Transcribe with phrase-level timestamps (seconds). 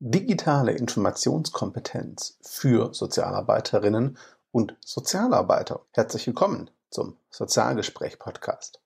[0.00, 4.16] digitale Informationskompetenz für Sozialarbeiterinnen
[4.52, 5.80] und Sozialarbeiter.
[5.90, 8.80] Herzlich willkommen zum Sozialgespräch Podcast.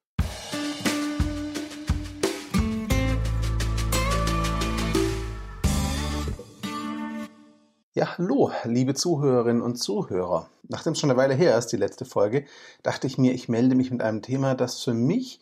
[7.93, 10.49] Ja, hallo, liebe Zuhörerinnen und Zuhörer.
[10.63, 12.47] Nachdem es schon eine Weile her ist, die letzte Folge,
[12.83, 15.41] dachte ich mir, ich melde mich mit einem Thema, das für mich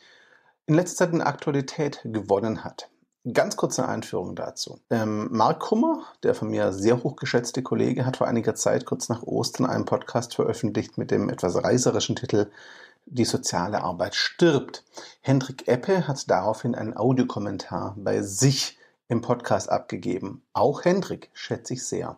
[0.66, 2.91] in letzter Zeit eine Aktualität gewonnen hat.
[3.34, 4.80] Ganz kurze Einführung dazu.
[4.89, 9.23] Ähm, Mark Kummer, der von mir sehr hochgeschätzte Kollege, hat vor einiger Zeit kurz nach
[9.23, 12.51] Ostern einen Podcast veröffentlicht mit dem etwas reißerischen Titel
[13.05, 14.84] Die soziale Arbeit stirbt.
[15.20, 18.78] Hendrik Eppe hat daraufhin einen Audiokommentar bei sich
[19.09, 20.42] im Podcast abgegeben.
[20.55, 22.16] Auch Hendrik schätze ich sehr.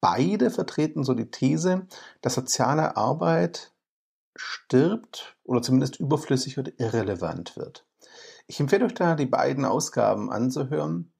[0.00, 1.88] Beide vertreten so die These,
[2.20, 3.72] dass soziale Arbeit
[4.36, 7.87] stirbt oder zumindest überflüssig oder irrelevant wird.
[8.50, 11.12] Ich empfehle euch da, die beiden Ausgaben anzuhören.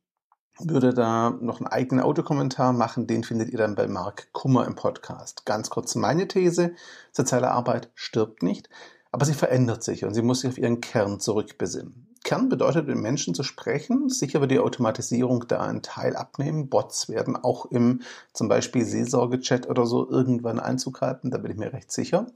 [0.59, 4.75] Würde da noch einen eigenen Autokommentar machen, den findet ihr dann bei Mark Kummer im
[4.75, 5.45] Podcast.
[5.45, 6.73] Ganz kurz meine These,
[7.13, 8.71] soziale Arbeit stirbt nicht,
[9.13, 12.17] aber sie verändert sich und sie muss sich auf ihren Kern zurückbesinnen.
[12.25, 14.09] Kern bedeutet, mit Menschen zu sprechen.
[14.09, 16.71] Sicher wird die Automatisierung da einen Teil abnehmen.
[16.71, 18.01] Bots werden auch im
[18.33, 22.27] zum Beispiel Seelsorge-Chat oder so irgendwann Einzug halten, da bin ich mir recht sicher.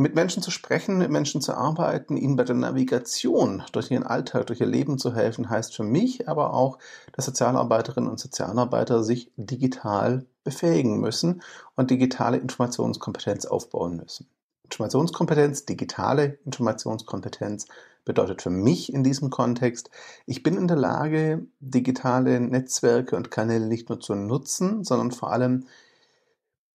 [0.00, 4.46] Mit Menschen zu sprechen, mit Menschen zu arbeiten, ihnen bei der Navigation durch ihren Alltag,
[4.46, 6.78] durch ihr Leben zu helfen, heißt für mich aber auch,
[7.10, 11.42] dass Sozialarbeiterinnen und Sozialarbeiter sich digital befähigen müssen
[11.74, 14.28] und digitale Informationskompetenz aufbauen müssen.
[14.62, 17.66] Informationskompetenz, digitale Informationskompetenz
[18.04, 19.90] bedeutet für mich in diesem Kontext,
[20.26, 25.32] ich bin in der Lage, digitale Netzwerke und Kanäle nicht nur zu nutzen, sondern vor
[25.32, 25.66] allem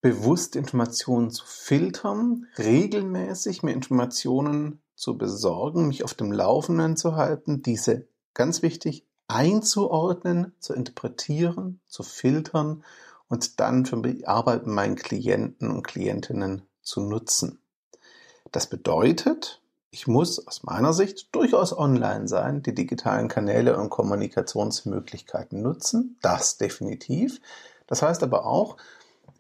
[0.04, 7.64] bewusst Informationen zu filtern, regelmäßig mir Informationen zu besorgen, mich auf dem Laufenden zu halten,
[7.64, 12.84] diese ganz wichtig einzuordnen, zu interpretieren, zu filtern
[13.30, 17.60] und dann für die Arbeit meinen Klienten und Klientinnen zu nutzen.
[18.52, 25.62] Das bedeutet, ich muss aus meiner Sicht durchaus online sein, die digitalen Kanäle und Kommunikationsmöglichkeiten
[25.62, 27.40] nutzen, das definitiv.
[27.88, 28.76] Das heißt aber auch,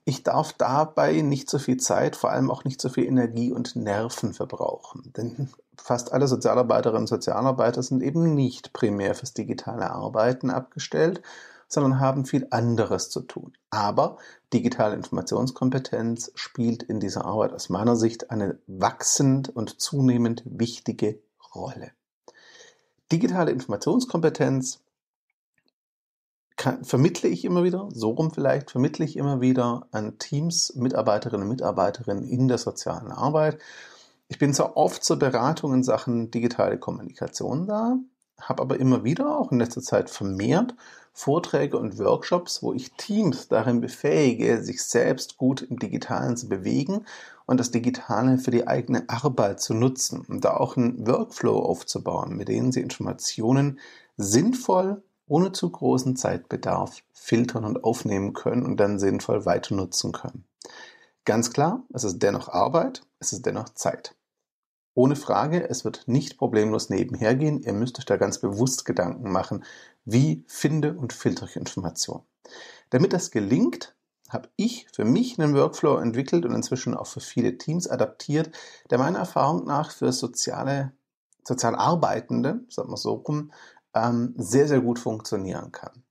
[0.06, 3.75] ich darf dabei nicht so viel Zeit, vor allem auch nicht so viel Energie und
[3.75, 5.14] Nerven verbrauchen.
[5.16, 11.22] Denn fast alle Sozialarbeiterinnen und Sozialarbeiter sind eben nicht primär fürs digitale Arbeiten abgestellt,
[11.69, 13.53] sondern haben viel anderes zu tun.
[13.69, 14.18] Aber
[14.52, 21.19] digitale Informationskompetenz spielt in dieser Arbeit aus meiner Sicht eine wachsend und zunehmend wichtige
[21.56, 21.92] Rolle.
[23.12, 24.81] Digitale Informationskompetenz
[26.63, 31.44] kann, vermittle ich immer wieder, so rum vielleicht, vermittle ich immer wieder an Teams, Mitarbeiterinnen
[31.44, 33.59] und Mitarbeiterinnen in der sozialen Arbeit.
[34.29, 37.97] Ich bin zwar oft zur Beratung in Sachen digitale Kommunikation da,
[38.40, 40.74] habe aber immer wieder, auch in letzter Zeit vermehrt,
[41.12, 47.06] Vorträge und Workshops, wo ich Teams darin befähige, sich selbst gut im Digitalen zu bewegen
[47.45, 52.38] und das Digitale für die eigene Arbeit zu nutzen und da auch einen Workflow aufzubauen,
[52.38, 53.80] mit denen sie Informationen
[54.16, 60.45] sinnvoll ohne zu großen Zeitbedarf filtern und aufnehmen können und dann sinnvoll weiter nutzen können.
[61.25, 64.16] Ganz klar, es ist dennoch Arbeit, es ist dennoch Zeit.
[64.94, 67.63] Ohne Frage, es wird nicht problemlos nebenher gehen.
[67.63, 69.63] Ihr müsst euch da ganz bewusst Gedanken machen,
[70.05, 72.21] wie finde und filtere ich Informationen.
[72.91, 73.95] Damit das gelingt,
[74.29, 78.51] habe ich für mich einen Workflow entwickelt und inzwischen auch für viele Teams adaptiert,
[78.91, 80.91] der meiner Erfahrung nach für soziale,
[81.44, 83.51] sozial Arbeitende, sagen wir so rum,
[83.94, 86.04] ähm, sehr, sehr gut funktionieren kann.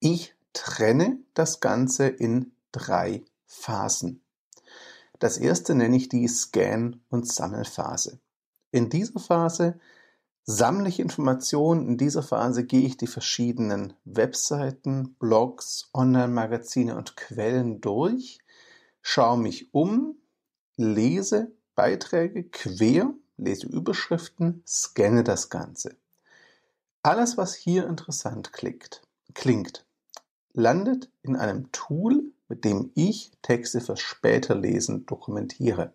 [0.00, 4.22] Ich trenne das Ganze in drei Phasen.
[5.18, 8.20] Das erste nenne ich die Scan- und Sammelphase.
[8.70, 9.78] In dieser Phase
[10.44, 11.88] sammle ich Informationen.
[11.88, 18.38] In dieser Phase gehe ich die verschiedenen Webseiten, Blogs, Online-Magazine und Quellen durch,
[19.00, 20.16] schaue mich um,
[20.76, 25.96] lese Beiträge quer, lese Überschriften, scanne das Ganze.
[27.06, 29.02] Alles, was hier interessant klingt,
[29.34, 29.84] klingt,
[30.54, 35.92] landet in einem Tool, mit dem ich Texte fürs Späterlesen dokumentiere.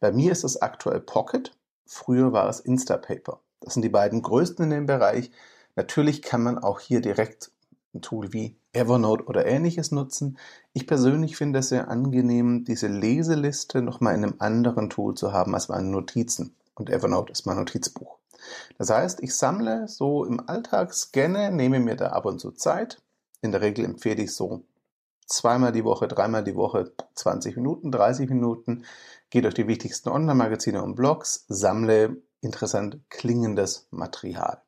[0.00, 1.54] Bei mir ist es aktuell Pocket,
[1.84, 3.40] früher war es Instapaper.
[3.60, 5.30] Das sind die beiden größten in dem Bereich.
[5.76, 7.50] Natürlich kann man auch hier direkt
[7.92, 10.38] ein Tool wie Evernote oder ähnliches nutzen.
[10.72, 15.52] Ich persönlich finde es sehr angenehm, diese Leseliste nochmal in einem anderen Tool zu haben
[15.52, 16.56] als meine Notizen.
[16.74, 18.18] Und Evernote ist mein Notizbuch.
[18.78, 23.02] Das heißt, ich sammle so im Alltag, scanne, nehme mir da ab und zu Zeit.
[23.40, 24.64] In der Regel empfehle ich so
[25.26, 28.84] zweimal die Woche, dreimal die Woche, 20 Minuten, 30 Minuten,
[29.30, 34.62] gehe durch die wichtigsten Online-Magazine und Blogs, sammle interessant klingendes Material.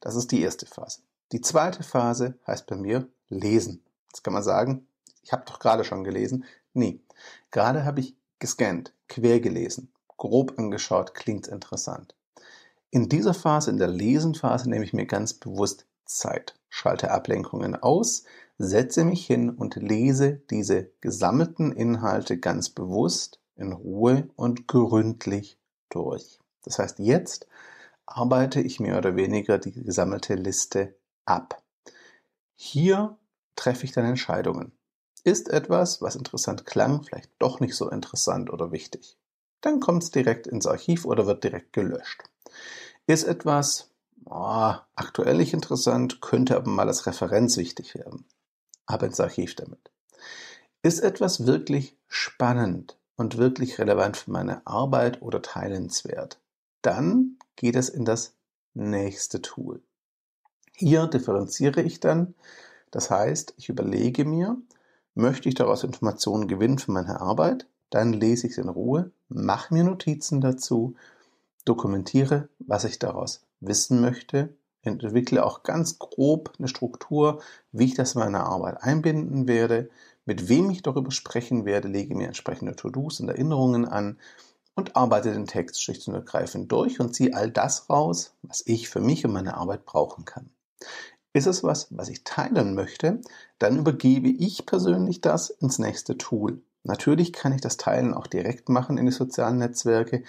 [0.00, 1.02] Das ist die erste Phase.
[1.32, 3.84] Die zweite Phase heißt bei mir lesen.
[4.08, 4.86] Jetzt kann man sagen,
[5.22, 6.44] ich habe doch gerade schon gelesen.
[6.72, 7.00] Nee,
[7.50, 12.14] gerade habe ich gescannt, quer gelesen, grob angeschaut, klingt interessant.
[12.90, 18.24] In dieser Phase, in der Lesenphase, nehme ich mir ganz bewusst Zeit, schalte Ablenkungen aus,
[18.56, 25.58] setze mich hin und lese diese gesammelten Inhalte ganz bewusst, in Ruhe und gründlich
[25.90, 26.38] durch.
[26.62, 27.46] Das heißt, jetzt
[28.06, 30.94] arbeite ich mehr oder weniger die gesammelte Liste
[31.26, 31.62] ab.
[32.54, 33.18] Hier
[33.54, 34.72] treffe ich dann Entscheidungen.
[35.24, 39.18] Ist etwas, was interessant klang, vielleicht doch nicht so interessant oder wichtig?
[39.60, 42.22] Dann kommt es direkt ins Archiv oder wird direkt gelöscht.
[43.06, 43.90] Ist etwas
[44.30, 48.24] oh, aktuell nicht interessant, könnte aber mal als Referenz wichtig werden.
[48.86, 49.90] Aber ins Archiv damit.
[50.82, 56.40] Ist etwas wirklich spannend und wirklich relevant für meine Arbeit oder teilenswert?
[56.82, 58.34] Dann geht es in das
[58.74, 59.82] nächste Tool.
[60.72, 62.34] Hier differenziere ich dann.
[62.90, 64.56] Das heißt, ich überlege mir,
[65.14, 67.66] möchte ich daraus Informationen gewinnen für meine Arbeit?
[67.90, 70.94] Dann lese ich es in Ruhe, mache mir Notizen dazu,
[71.64, 77.40] dokumentiere, was ich daraus wissen möchte, entwickle auch ganz grob eine Struktur,
[77.72, 79.90] wie ich das in meine Arbeit einbinden werde,
[80.24, 84.18] mit wem ich darüber sprechen werde, lege mir entsprechende To-Dos und Erinnerungen an
[84.74, 88.88] und arbeite den Text schlicht und ergreifend durch und ziehe all das raus, was ich
[88.88, 90.50] für mich und meine Arbeit brauchen kann.
[91.32, 93.20] Ist es was, was ich teilen möchte,
[93.58, 96.62] dann übergebe ich persönlich das ins nächste Tool.
[96.84, 100.22] Natürlich kann ich das Teilen auch direkt machen in die sozialen Netzwerke.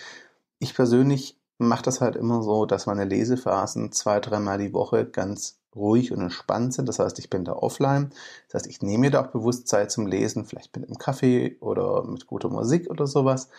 [0.59, 5.59] Ich persönlich mache das halt immer so, dass meine Lesephasen zwei, dreimal die Woche ganz
[5.75, 6.87] ruhig und entspannt sind.
[6.87, 8.11] Das heißt, ich bin da offline.
[8.47, 11.57] Das heißt, ich nehme mir da auch bewusst Zeit zum Lesen, vielleicht mit einem Kaffee
[11.59, 13.49] oder mit guter Musik oder sowas.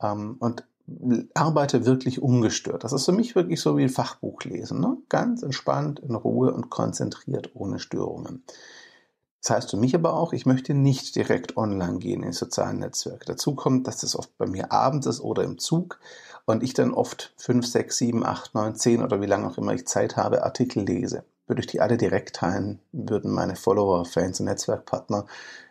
[0.00, 0.64] Ähm, und
[1.34, 2.84] arbeite wirklich ungestört.
[2.84, 4.80] Das ist für mich wirklich so wie ein Fachbuch lesen.
[4.80, 4.96] Ne?
[5.08, 8.44] Ganz entspannt, in Ruhe und konzentriert, ohne Störungen.
[9.42, 13.26] Das heißt für mich aber auch, ich möchte nicht direkt online gehen in sozialen Netzwerke.
[13.26, 16.00] Dazu kommt, dass das oft bei mir abends ist oder im Zug
[16.46, 19.74] und ich dann oft fünf, sechs, sieben, acht, neun, zehn oder wie lange auch immer
[19.74, 21.24] ich Zeit habe, Artikel lese.
[21.46, 25.26] Würde ich die alle direkt teilen, würden meine Follower, Fans und Netzwerkpartner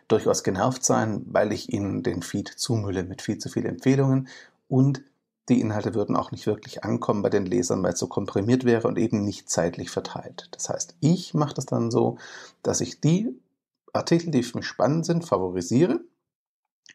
[0.08, 4.28] durchaus genervt sein, weil ich ihnen den Feed zumülle mit viel zu vielen Empfehlungen
[4.68, 5.02] und
[5.48, 8.88] die Inhalte würden auch nicht wirklich ankommen bei den Lesern, weil es so komprimiert wäre
[8.88, 10.48] und eben nicht zeitlich verteilt.
[10.52, 12.18] Das heißt, ich mache das dann so,
[12.62, 13.38] dass ich die
[13.96, 16.00] Artikel, die für mich spannend sind, favorisiere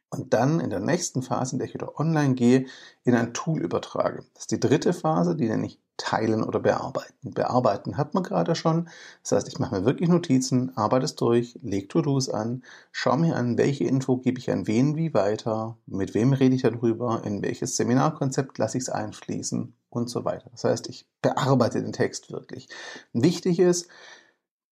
[0.10, 2.66] und dann in der nächsten Phase, in der ich wieder online gehe,
[3.04, 4.26] in ein Tool übertrage.
[4.34, 7.32] Das ist die dritte Phase, die nenne ich teilen oder bearbeiten.
[7.32, 8.90] Bearbeiten hat man gerade schon.
[9.22, 13.36] Das heißt, ich mache mir wirklich Notizen, arbeite es durch, lege To-Dos an, schaue mir
[13.36, 17.42] an, welche Info gebe ich an wen wie weiter, mit wem rede ich darüber, in
[17.42, 20.50] welches Seminarkonzept lasse ich es einfließen und so weiter.
[20.52, 22.68] Das heißt, ich bearbeite den Text wirklich.
[23.14, 23.88] Wichtig ist,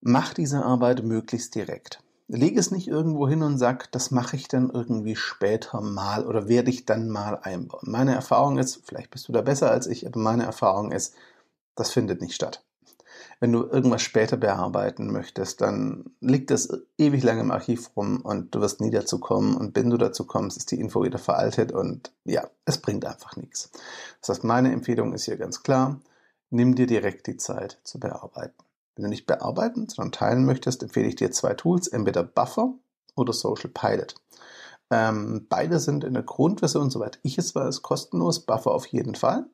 [0.02, 2.02] mach diese Arbeit möglichst direkt.
[2.32, 6.48] Leg es nicht irgendwo hin und sag, das mache ich dann irgendwie später mal oder
[6.48, 7.90] werde ich dann mal einbauen.
[7.90, 11.16] Meine Erfahrung ist, vielleicht bist du da besser als ich, aber meine Erfahrung ist,
[11.76, 12.64] das findet nicht statt.
[13.40, 18.54] Wenn du irgendwas später bearbeiten möchtest, dann liegt das ewig lange im Archiv rum und
[18.54, 19.58] du wirst nie dazu kommen.
[19.58, 23.38] Und wenn du dazu kommst, ist die Info wieder veraltet und ja, es bringt einfach
[23.38, 23.72] nichts.
[24.22, 26.00] Das heißt, meine Empfehlung ist hier ganz klar,
[26.52, 28.69] nimm dir direkt die Zeit zu bearbeiten.
[29.00, 32.74] Wenn du nicht bearbeiten, sondern teilen möchtest, empfehle ich dir zwei Tools, entweder Buffer
[33.16, 34.14] oder Social Pilot.
[34.92, 38.42] Ähm, beide sind in der Grundversion, soweit ich es weiß, kostenlos.
[38.42, 39.46] Buffer auf jeden Fall.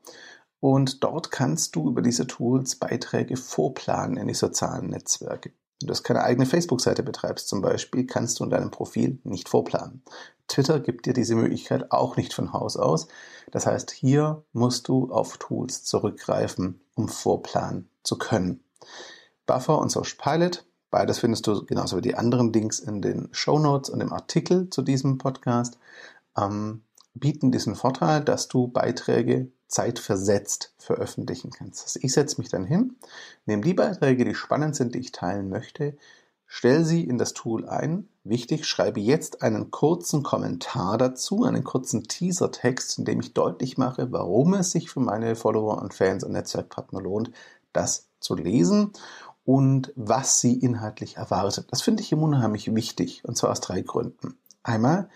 [0.60, 5.50] Und dort kannst du über diese Tools Beiträge vorplanen in die sozialen Netzwerke.
[5.50, 9.48] Wenn du das keine eigene Facebook-Seite betreibst zum Beispiel, kannst du in deinem Profil nicht
[9.48, 10.02] vorplanen.
[10.48, 13.10] Twitter gibt dir diese Möglichkeit auch nicht von Haus aus.
[13.52, 18.64] Das heißt, hier musst du auf Tools zurückgreifen, um vorplanen zu können.
[19.46, 20.66] Buffer und Social Pilot.
[20.92, 24.70] Beides findest du genauso wie die anderen Links in den Show Notes und im Artikel
[24.70, 25.78] zu diesem Podcast.
[26.38, 26.84] Ähm,
[27.14, 31.84] bieten diesen Vorteil, dass du Beiträge zeitversetzt veröffentlichen kannst.
[31.84, 32.96] Also ich setze mich dann hin,
[33.46, 35.98] nehme die Beiträge, die spannend sind, die ich teilen möchte,
[36.46, 38.08] stelle sie in das Tool ein.
[38.24, 44.12] Wichtig, schreibe jetzt einen kurzen Kommentar dazu, einen kurzen Teaser-Text, in dem ich deutlich mache,
[44.12, 47.32] warum es sich für meine Follower und Fans und Netzwerkpartner lohnt,
[47.74, 48.94] das zu lesen
[49.46, 51.68] und was sie inhaltlich erwartet.
[51.72, 54.36] Das finde ich immer unheimlich wichtig und zwar aus drei Gründen.
[54.64, 55.10] Einmal,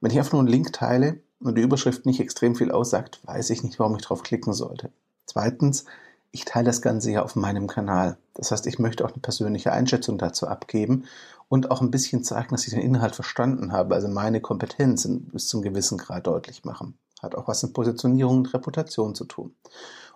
[0.00, 3.50] wenn ich einfach nur einen Link teile und die Überschrift nicht extrem viel aussagt, weiß
[3.50, 4.92] ich nicht, warum ich drauf klicken sollte.
[5.26, 5.86] Zweitens,
[6.30, 8.18] ich teile das Ganze ja auf meinem Kanal.
[8.34, 11.04] Das heißt, ich möchte auch eine persönliche Einschätzung dazu abgeben
[11.48, 15.48] und auch ein bisschen zeigen, dass ich den Inhalt verstanden habe, also meine Kompetenzen bis
[15.48, 16.96] zum gewissen Grad deutlich machen.
[17.22, 19.54] Hat auch was mit Positionierung und Reputation zu tun.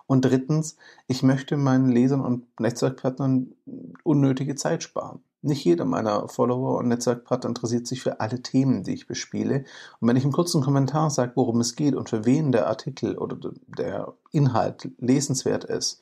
[0.07, 3.53] Und drittens, ich möchte meinen Lesern und Netzwerkpartnern
[4.03, 5.21] unnötige Zeit sparen.
[5.41, 9.65] Nicht jeder meiner Follower und Netzwerkpartner interessiert sich für alle Themen, die ich bespiele.
[9.99, 13.17] Und wenn ich im kurzen Kommentar sage, worum es geht und für wen der Artikel
[13.17, 13.37] oder
[13.67, 16.01] der Inhalt lesenswert ist,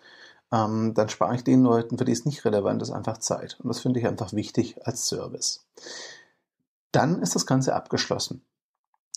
[0.51, 3.57] ähm, dann spare ich den Leuten, für die es nicht relevant ist, einfach Zeit.
[3.61, 5.67] Und das finde ich einfach wichtig als Service.
[6.91, 8.41] Dann ist das Ganze abgeschlossen.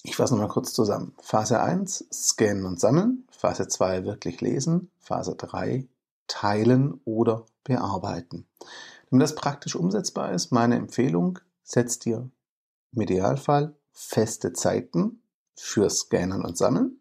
[0.02, 1.14] Ich fasse nochmal kurz zusammen.
[1.20, 3.26] Phase 1, scannen und sammeln.
[3.30, 4.90] Phase 2, wirklich lesen.
[4.98, 5.86] Phase 3,
[6.26, 8.46] teilen oder bearbeiten.
[9.10, 12.30] Damit das praktisch umsetzbar ist, meine Empfehlung, setz dir
[12.92, 15.22] im Idealfall feste Zeiten
[15.56, 17.00] fürs Scannen und Sammeln,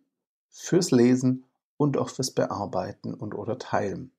[0.50, 1.46] fürs Lesen
[1.78, 4.12] und auch fürs Bearbeiten und oder Teilen.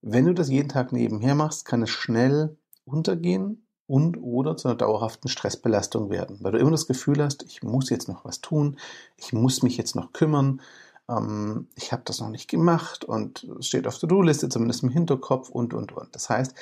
[0.00, 4.76] Wenn du das jeden Tag nebenher machst, kann es schnell untergehen und oder zu einer
[4.76, 8.76] dauerhaften Stressbelastung werden, weil du immer das Gefühl hast, ich muss jetzt noch was tun,
[9.16, 10.60] ich muss mich jetzt noch kümmern,
[11.08, 14.90] ähm, ich habe das noch nicht gemacht und es steht auf der Do-Liste, zumindest im
[14.90, 16.14] Hinterkopf und, und, und.
[16.14, 16.54] Das heißt,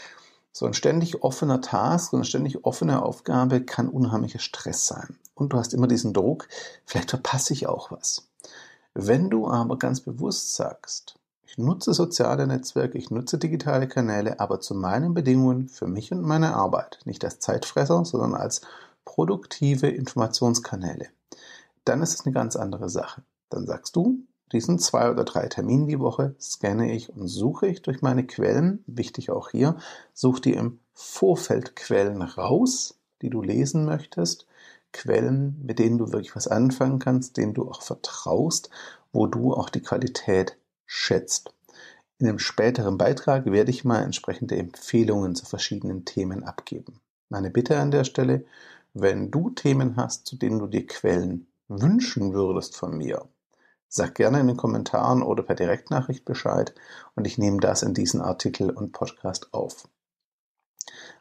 [0.52, 5.18] so ein ständig offener Task, so eine ständig offene Aufgabe kann unheimlicher Stress sein.
[5.34, 6.48] Und du hast immer diesen Druck,
[6.86, 8.26] vielleicht verpasse ich auch was.
[8.94, 11.17] Wenn du aber ganz bewusst sagst,
[11.48, 16.20] ich nutze soziale Netzwerke, ich nutze digitale Kanäle, aber zu meinen Bedingungen für mich und
[16.20, 18.60] meine Arbeit, nicht als Zeitfresser, sondern als
[19.06, 21.08] produktive Informationskanäle.
[21.86, 23.22] Dann ist es eine ganz andere Sache.
[23.48, 24.18] Dann sagst du,
[24.52, 28.84] diesen zwei oder drei Terminen die Woche scanne ich und suche ich durch meine Quellen,
[28.86, 29.78] wichtig auch hier,
[30.12, 34.46] such dir im Vorfeld Quellen raus, die du lesen möchtest,
[34.92, 38.68] Quellen, mit denen du wirklich was anfangen kannst, denen du auch vertraust,
[39.12, 41.54] wo du auch die Qualität schätzt.
[42.18, 47.00] In einem späteren Beitrag werde ich mal entsprechende Empfehlungen zu verschiedenen Themen abgeben.
[47.28, 48.44] Meine Bitte an der Stelle,
[48.94, 53.28] wenn du Themen hast, zu denen du dir Quellen wünschen würdest von mir,
[53.88, 56.74] sag gerne in den Kommentaren oder per Direktnachricht Bescheid
[57.14, 59.86] und ich nehme das in diesen Artikel und Podcast auf.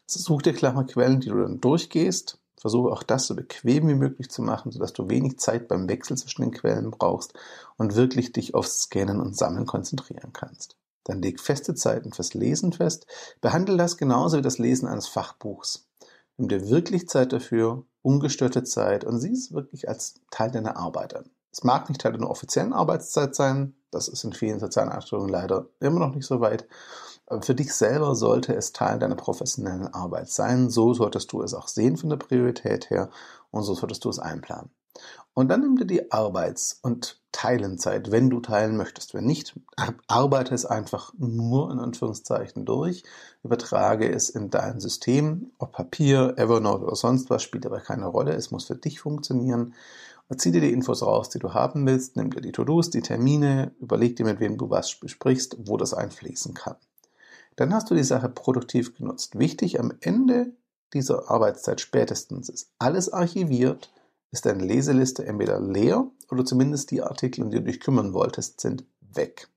[0.07, 3.95] Also such dir klare Quellen, die du dann durchgehst Versuche auch das so bequem wie
[3.95, 7.33] möglich zu machen, sodass du wenig Zeit beim Wechsel zwischen den Quellen brauchst
[7.77, 10.75] und wirklich dich aufs Scannen und Sammeln konzentrieren kannst.
[11.03, 13.07] Dann leg feste Zeiten fürs Lesen fest.
[13.39, 15.87] Behandle das genauso wie das Lesen eines Fachbuchs.
[16.35, 21.15] Nimm dir wirklich Zeit dafür, ungestörte Zeit und sieh es wirklich als Teil deiner Arbeit
[21.15, 21.29] an.
[21.51, 25.67] Es mag nicht Teil deiner offiziellen Arbeitszeit sein, das ist in vielen sozialen Einstellungen leider
[25.79, 26.67] immer noch nicht so weit,
[27.41, 30.69] für dich selber sollte es Teil deiner professionellen Arbeit sein.
[30.69, 33.09] So solltest du es auch sehen von der Priorität her
[33.51, 34.69] und so solltest du es einplanen.
[35.33, 39.13] Und dann nimm dir die Arbeits- und Teilenzeit, wenn du teilen möchtest.
[39.13, 39.59] Wenn nicht,
[40.07, 43.03] arbeite es einfach nur in Anführungszeichen durch,
[43.43, 48.33] übertrage es in dein System, ob Papier, Evernote oder sonst was, spielt aber keine Rolle.
[48.33, 49.75] Es muss für dich funktionieren.
[50.35, 53.73] Zieh dir die Infos raus, die du haben willst, nimm dir die To-Dos, die Termine,
[53.79, 56.77] überleg dir, mit wem du was besprichst, wo das einfließen kann
[57.57, 59.37] dann hast du die Sache produktiv genutzt.
[59.37, 60.53] Wichtig am Ende
[60.93, 63.91] dieser Arbeitszeit spätestens ist alles archiviert,
[64.31, 68.61] ist deine Leseliste entweder leer oder zumindest die Artikel, um die du dich kümmern wolltest,
[68.61, 69.49] sind weg.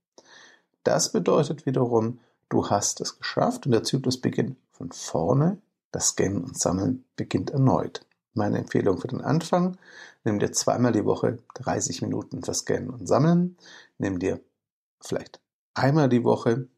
[0.83, 5.59] Das bedeutet wiederum, du hast es geschafft und der Zyklus beginnt von vorne,
[5.92, 8.07] das Scannen und Sammeln beginnt erneut.
[8.33, 9.76] Meine Empfehlung für den Anfang,
[10.25, 13.59] nimm dir zweimal die Woche 30 Minuten für Scannen und Sammeln,
[13.99, 14.40] nimm dir
[15.00, 15.40] vielleicht
[15.75, 16.69] einmal die Woche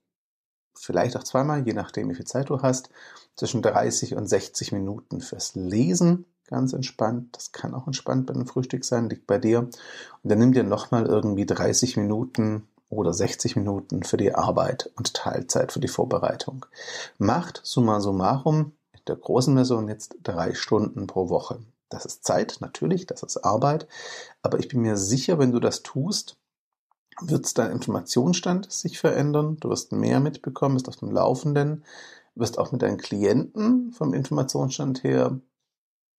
[0.75, 2.91] vielleicht auch zweimal, je nachdem, wie viel Zeit du hast,
[3.37, 6.26] zwischen 30 und 60 Minuten fürs Lesen.
[6.49, 7.37] Ganz entspannt.
[7.37, 9.61] Das kann auch entspannt bei einem Frühstück sein, liegt bei dir.
[9.61, 9.73] Und
[10.23, 15.73] dann nimm dir nochmal irgendwie 30 Minuten oder 60 Minuten für die Arbeit und Teilzeit
[15.73, 16.67] für die Vorbereitung.
[17.17, 21.61] Macht summa summarum in der großen Version jetzt drei Stunden pro Woche.
[21.88, 23.87] Das ist Zeit, natürlich, das ist Arbeit.
[24.43, 26.37] Aber ich bin mir sicher, wenn du das tust,
[27.29, 29.57] wird dein Informationsstand sich verändern.
[29.61, 31.85] Du wirst mehr mitbekommen, bist auf dem Laufenden,
[32.35, 35.41] wirst auch mit deinen Klienten vom Informationsstand her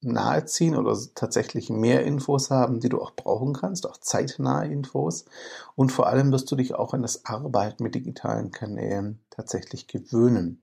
[0.01, 5.25] naheziehen oder tatsächlich mehr Infos haben, die du auch brauchen kannst, auch zeitnahe Infos.
[5.75, 10.61] Und vor allem wirst du dich auch an das Arbeiten mit digitalen Kanälen tatsächlich gewöhnen.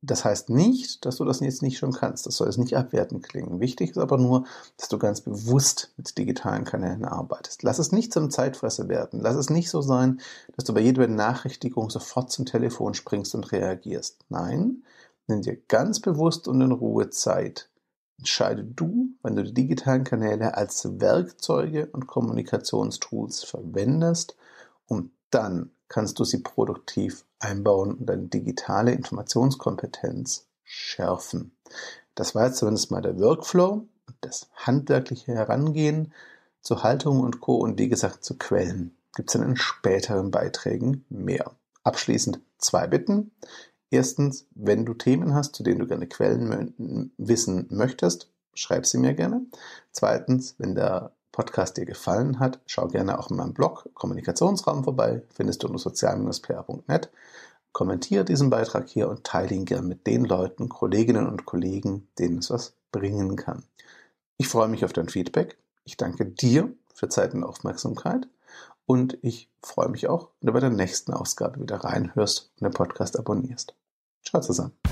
[0.00, 2.26] Das heißt nicht, dass du das jetzt nicht schon kannst.
[2.26, 3.58] Das soll es nicht abwertend klingen.
[3.58, 4.44] Wichtig ist aber nur,
[4.76, 7.64] dass du ganz bewusst mit digitalen Kanälen arbeitest.
[7.64, 9.20] Lass es nicht zum Zeitfresser werden.
[9.20, 10.20] Lass es nicht so sein,
[10.54, 14.24] dass du bei jeder Benachrichtigung sofort zum Telefon springst und reagierst.
[14.28, 14.84] Nein,
[15.26, 17.68] nimm dir ganz bewusst und in Ruhe Zeit.
[18.18, 24.36] Entscheide du, wenn du die digitalen Kanäle als Werkzeuge und Kommunikationstools verwendest,
[24.86, 31.56] um dann kannst du sie produktiv einbauen und deine digitale Informationskompetenz schärfen.
[32.14, 33.86] Das war jetzt zumindest mal der Workflow
[34.20, 36.12] das handwerkliche Herangehen
[36.60, 37.56] zu Haltung und Co.
[37.56, 38.96] und wie gesagt zu Quellen.
[39.14, 41.52] Gibt es dann in späteren Beiträgen mehr.
[41.82, 43.30] Abschließend zwei Bitten.
[43.90, 49.14] Erstens, wenn du Themen hast, zu denen du gerne Quellen wissen möchtest, schreib sie mir
[49.14, 49.46] gerne.
[49.92, 55.22] Zweitens, wenn der Podcast dir gefallen hat, schau gerne auch in meinem Blog Kommunikationsraum vorbei,
[55.32, 57.10] findest du unter sozial-pr.net.
[57.70, 62.38] Kommentiere diesen Beitrag hier und teile ihn gern mit den Leuten, Kolleginnen und Kollegen, denen
[62.38, 63.62] es was bringen kann.
[64.36, 65.56] Ich freue mich auf dein Feedback.
[65.84, 68.26] Ich danke dir für Zeit und Aufmerksamkeit
[68.84, 72.74] und ich freue mich auch, wenn du bei der nächsten Ausgabe wieder reinhörst und den
[72.74, 73.76] Podcast abonnierst.
[74.24, 74.87] Ciao zusammen.